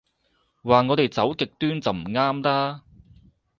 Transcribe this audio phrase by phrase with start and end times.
[0.63, 2.81] 話我哋走極端就唔啱啦